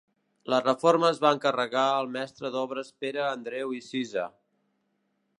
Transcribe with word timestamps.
La 0.51 0.59
reforma 0.61 1.09
es 1.15 1.19
van 1.25 1.35
encarregar 1.37 1.83
al 1.97 2.09
mestre 2.15 2.51
d'obres 2.55 2.89
Pere 3.05 3.21
Andreu 3.25 3.75
i 3.81 3.83
Cisa. 3.89 4.25